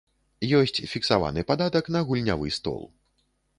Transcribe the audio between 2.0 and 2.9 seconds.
гульнявы стол.